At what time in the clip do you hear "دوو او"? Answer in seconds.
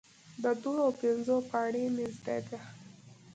0.61-0.91